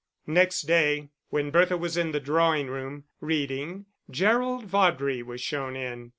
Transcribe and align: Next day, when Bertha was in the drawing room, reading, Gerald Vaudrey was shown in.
Next 0.25 0.63
day, 0.63 1.09
when 1.29 1.51
Bertha 1.51 1.77
was 1.77 1.95
in 1.95 2.11
the 2.11 2.19
drawing 2.19 2.69
room, 2.69 3.03
reading, 3.19 3.85
Gerald 4.09 4.65
Vaudrey 4.65 5.21
was 5.21 5.41
shown 5.41 5.75
in. 5.75 6.09